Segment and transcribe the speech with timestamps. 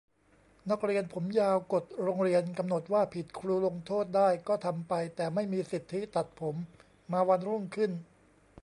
[0.69, 6.55] นักเรียนผมยาว กฎโรงเรียนกำหนดว่าผิด ครูลงโทษได้ ก็ทำไป แต่ไม่มีสิทธิตัดผม
[7.11, 7.91] มาวันรุ่งขึ้น